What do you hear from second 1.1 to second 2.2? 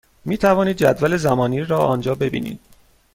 زمانی را آنجا